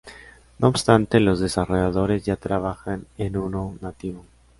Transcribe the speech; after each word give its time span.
No 0.57 0.67
obstante, 0.67 1.19
los 1.19 1.39
desarrolladores 1.39 2.25
ya 2.25 2.35
trabajan 2.35 3.05
en 3.19 3.37
uno 3.37 3.77
nativo. 3.81 4.25